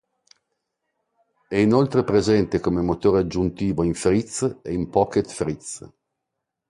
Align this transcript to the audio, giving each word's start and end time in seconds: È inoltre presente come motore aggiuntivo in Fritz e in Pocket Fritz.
È 1.47 1.55
inoltre 1.55 2.03
presente 2.03 2.59
come 2.59 2.81
motore 2.81 3.19
aggiuntivo 3.19 3.83
in 3.83 3.93
Fritz 3.93 4.57
e 4.63 4.73
in 4.73 4.89
Pocket 4.89 5.29
Fritz. 5.29 5.87